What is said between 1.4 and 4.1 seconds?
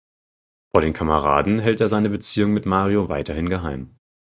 hält er seine Beziehung mit Mario weiterhin geheim.